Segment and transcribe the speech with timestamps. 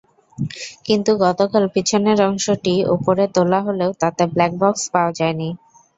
[0.85, 5.49] কিন্তু গতকাল পেছনের অংশটি ওপরে তোলা হলেও তাতে ব্ল্যাকবক্স পাওয়া যায়নি।